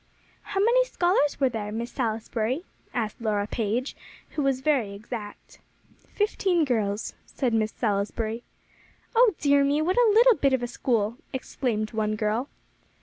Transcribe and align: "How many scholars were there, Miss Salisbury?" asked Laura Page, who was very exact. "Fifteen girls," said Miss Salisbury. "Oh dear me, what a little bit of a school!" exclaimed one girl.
"How 0.41 0.59
many 0.59 0.83
scholars 0.83 1.39
were 1.39 1.49
there, 1.49 1.71
Miss 1.71 1.91
Salisbury?" 1.91 2.65
asked 2.91 3.21
Laura 3.21 3.45
Page, 3.45 3.95
who 4.31 4.41
was 4.41 4.61
very 4.61 4.95
exact. 4.95 5.59
"Fifteen 6.15 6.65
girls," 6.65 7.13
said 7.27 7.53
Miss 7.53 7.71
Salisbury. 7.71 8.41
"Oh 9.15 9.35
dear 9.39 9.63
me, 9.63 9.79
what 9.79 9.97
a 9.97 10.11
little 10.11 10.37
bit 10.37 10.53
of 10.53 10.63
a 10.63 10.67
school!" 10.67 11.17
exclaimed 11.33 11.91
one 11.91 12.15
girl. 12.15 12.49